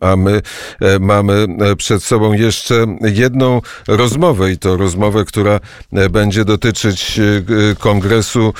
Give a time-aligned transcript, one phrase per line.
[0.00, 0.42] A my
[0.80, 5.60] e, mamy e, przed sobą jeszcze jedną rozmowę i to rozmowę, która
[5.92, 7.20] e, będzie dotyczyć
[7.78, 8.54] Kongresu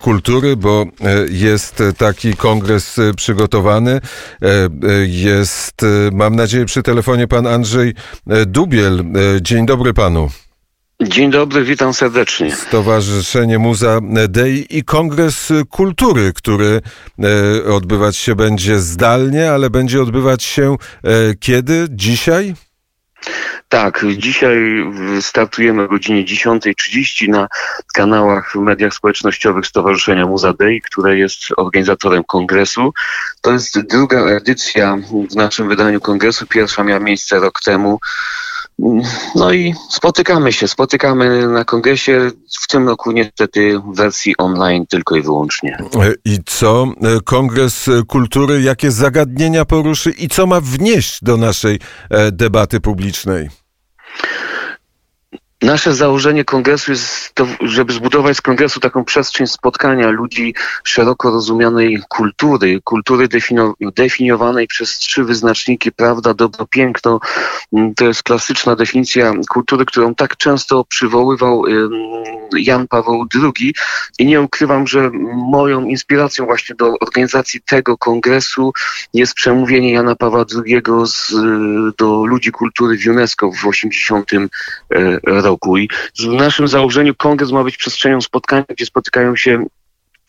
[0.00, 0.86] Kultury, bo
[1.30, 4.00] jest taki kongres przygotowany.
[5.06, 5.80] Jest,
[6.12, 7.94] mam nadzieję, przy telefonie pan Andrzej
[8.46, 9.04] Dubiel.
[9.40, 10.28] Dzień dobry panu.
[11.08, 12.56] Dzień dobry, witam serdecznie.
[12.56, 16.80] Stowarzyszenie Muza Dei i Kongres Kultury, który
[17.18, 21.86] e, odbywać się będzie zdalnie, ale będzie odbywać się e, kiedy?
[21.90, 22.54] Dzisiaj?
[23.68, 24.56] Tak, dzisiaj
[25.20, 27.48] startujemy o godzinie 10.30 na
[27.94, 32.92] kanałach w mediach społecznościowych Stowarzyszenia Muza Dei, które jest organizatorem kongresu.
[33.40, 34.98] To jest druga edycja
[35.30, 36.46] w naszym wydaniu kongresu.
[36.46, 38.00] Pierwsza miała miejsce rok temu.
[39.34, 42.30] No i spotykamy się, spotykamy na kongresie
[42.62, 45.78] w tym roku niestety w wersji online tylko i wyłącznie.
[46.24, 46.86] I co
[47.24, 51.78] Kongres Kultury, jakie zagadnienia poruszy i co ma wnieść do naszej
[52.10, 53.61] e, debaty publicznej?
[55.62, 60.54] Nasze założenie kongresu jest to, żeby zbudować z kongresu taką przestrzeń spotkania ludzi
[60.84, 63.28] szeroko rozumianej kultury, kultury
[63.80, 67.20] definiowanej przez trzy wyznaczniki, prawda, dobro, piękno.
[67.72, 71.64] Mm, to jest klasyczna definicja kultury, którą tak często przywoływał
[72.58, 73.74] Jan Paweł II
[74.18, 75.10] i nie ukrywam, że
[75.50, 78.72] moją inspiracją właśnie do organizacji tego kongresu
[79.14, 81.32] jest przemówienie Jana Pawła II z,
[81.98, 84.40] do ludzi kultury w UNESCO w 80 e,
[85.78, 89.66] I w naszym założeniu kongres ma być przestrzenią spotkania, gdzie spotykają się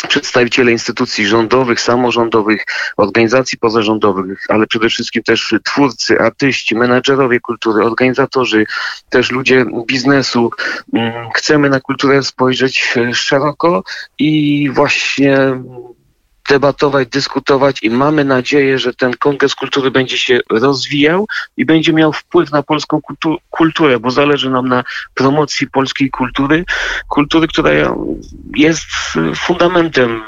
[0.07, 2.65] przedstawiciele instytucji rządowych, samorządowych,
[2.97, 8.65] organizacji pozarządowych, ale przede wszystkim też twórcy, artyści, menedżerowie kultury, organizatorzy,
[9.09, 10.51] też ludzie biznesu.
[10.93, 13.83] Mm, chcemy na kulturę spojrzeć szeroko
[14.19, 15.37] i właśnie
[16.49, 21.27] debatować, dyskutować i mamy nadzieję, że ten Kongres Kultury będzie się rozwijał
[21.57, 26.65] i będzie miał wpływ na polską kultu kulturę, bo zależy nam na promocji polskiej kultury,
[27.07, 27.71] kultury, która
[28.55, 28.85] jest
[29.35, 30.23] fundamentem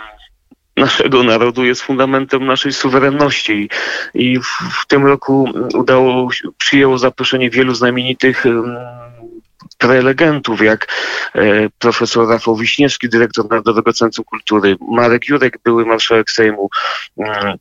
[0.77, 3.69] naszego narodu jest fundamentem naszej suwerenności.
[4.13, 4.45] I w,
[4.81, 8.45] w tym roku udało przyjęło zaproszenie wielu znamienitych
[9.77, 10.87] prelegentów, jak
[11.35, 16.69] e, profesor Rafał Wiśniewski, dyrektor Narodowego Centrum Kultury, Marek Jurek, były marszałek Sejmu,
[17.17, 17.57] mm,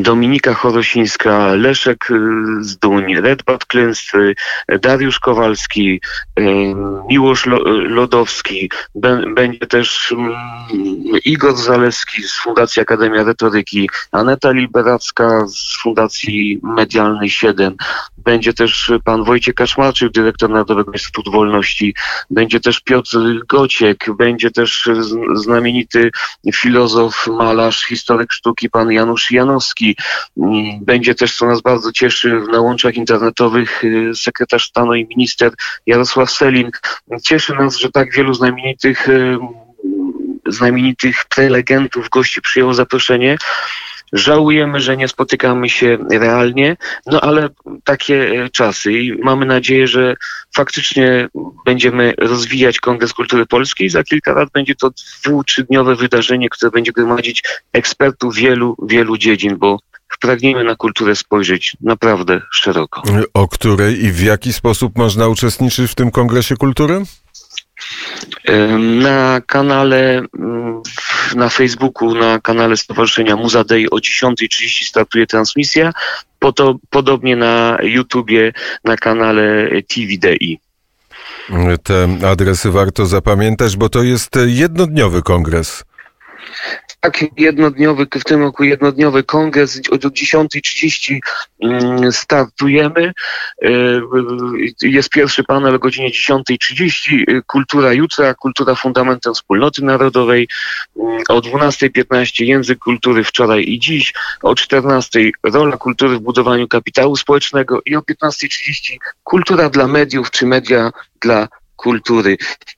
[0.00, 2.14] Dominika Chorosińska, Leszek y,
[2.60, 4.34] Zduń, Redbart Klęstry,
[4.80, 6.00] Dariusz Kowalski,
[6.38, 6.42] y,
[7.08, 7.46] Miłosz
[7.88, 8.70] Lodowski,
[9.34, 10.34] będzie też mm,
[11.24, 17.76] Igor Zalewski z Fundacji Akademia Retoryki, Aneta Liberacka z Fundacji Medialnej 7,
[18.26, 21.94] będzie też pan Wojciech Kaszmarczyk, dyrektor Narodowego Instytutu Wolności,
[22.30, 24.88] będzie też Piotr Gociek, będzie też
[25.34, 26.10] znamienity
[26.54, 29.96] filozof, malarz, historyk sztuki, pan Janusz Janowski,
[30.80, 35.52] będzie też, co nas bardzo cieszy, na łączach internetowych y, sekretarz stanu i minister
[35.86, 36.70] Jarosław Selin.
[37.22, 39.38] Cieszy nas, że tak wielu znamienitych y,
[40.46, 43.36] znamienitych prelegentów, gości przyjęło zaproszenie.
[44.12, 47.48] Żałujemy, że nie spotykamy się realnie, no ale
[47.84, 50.14] takie e, czasy i mamy nadzieję, że
[50.56, 51.28] faktycznie
[51.64, 53.90] będziemy rozwijać Kongres Kultury Polskiej.
[53.90, 54.90] Za kilka lat będzie to
[55.24, 59.78] dwu, trzydniowe wydarzenie, które będzie gromadzić ekspertów wielu, wielu dziedzin, bo
[60.20, 63.02] pragniemy na kulturę spojrzeć naprawdę szeroko.
[63.34, 67.02] O której i w jaki sposób można uczestniczyć w tym Kongresie Kultury?
[68.78, 70.82] Na kanale, mm,
[71.34, 75.92] na Facebooku, na kanale Stowarzyszenia Muza Day o 10.30 startuje transmisja.
[76.90, 78.52] Podobnie na YouTubie,
[78.84, 80.60] na kanale TVDI.
[81.82, 85.84] Te adresy warto zapamiętać, bo to jest jednodniowy kongres.
[87.00, 91.18] Tak, jednodniowy, w tym roku jednodniowy kongres o 10.30
[91.60, 93.12] mm, startujemy.
[93.62, 93.70] E,
[94.82, 97.40] jest pierwszy panel o godzinie 10.30.
[97.46, 100.48] Kultura jutra, kultura fundamentem wspólnoty narodowej.
[100.96, 104.14] Mm, o 12.15 język kultury wczoraj i dziś.
[104.42, 110.46] O 14.00 rola kultury w budowaniu kapitału społecznego i o 15.30 kultura dla mediów czy
[110.46, 112.36] media dla kultury.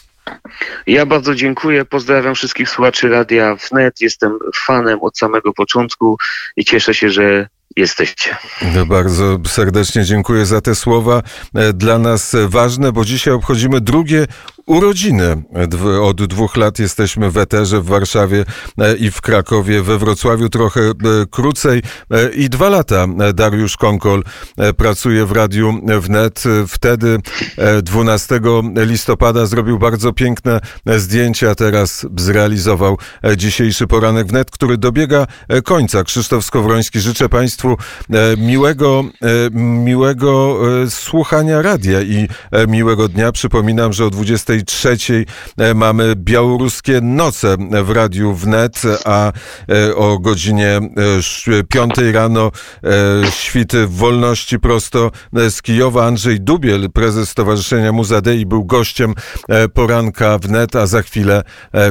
[0.86, 1.84] Ja bardzo dziękuję.
[1.84, 4.00] Pozdrawiam wszystkich słuchaczy Radia Wnet.
[4.00, 6.16] Jestem fanem od samego początku
[6.56, 8.36] i cieszę się, że jesteście.
[8.86, 11.22] Bardzo serdecznie dziękuję za te słowa.
[11.54, 14.26] E, dla nas ważne, bo dzisiaj obchodzimy drugie
[14.66, 15.42] urodziny.
[16.02, 18.44] Od dwóch lat jesteśmy w Eterze w Warszawie
[18.78, 20.92] e, i w Krakowie, we Wrocławiu trochę e,
[21.30, 21.82] krócej
[22.34, 24.24] i dwa lata Dariusz Konkol
[24.76, 26.44] pracuje w Radiu Wnet.
[26.68, 27.18] Wtedy
[27.82, 28.40] 12
[28.76, 32.98] listopada zrobił bardzo piękne zdjęcia, teraz zrealizował
[33.36, 35.26] dzisiejszy poranek Wnet, który dobiega
[35.64, 36.04] końca.
[36.04, 37.59] Krzysztof Skowroński, życzę Państwu
[38.38, 39.04] miłego,
[39.84, 40.58] miłego
[40.88, 42.28] słuchania radia i
[42.68, 43.32] miłego dnia.
[43.32, 45.24] Przypominam, że o 20 23
[45.58, 49.32] e, mamy białoruskie noce w Radiu Wnet, a
[49.68, 50.80] e, o godzinie
[51.68, 52.50] 5 e, rano
[53.30, 56.06] świty wolności prosto z Kijowa.
[56.06, 59.14] Andrzej Dubiel, prezes Stowarzyszenia Muzadei, był gościem
[59.74, 61.42] poranka Wnet, a za chwilę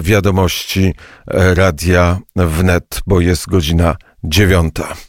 [0.02, 0.94] wiadomości
[1.28, 5.09] Radia Wnet, bo jest godzina dziewiąta.